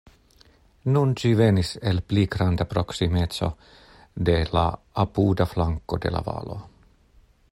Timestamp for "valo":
6.31-6.61